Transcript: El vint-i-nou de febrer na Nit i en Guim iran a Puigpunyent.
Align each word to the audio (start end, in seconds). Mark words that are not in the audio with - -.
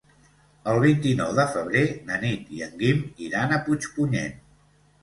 El 0.71 0.79
vint-i-nou 0.83 1.35
de 1.41 1.45
febrer 1.57 1.83
na 2.09 2.17
Nit 2.25 2.51
i 2.59 2.65
en 2.69 2.75
Guim 2.83 3.05
iran 3.29 3.55
a 3.61 3.65
Puigpunyent. 3.71 4.41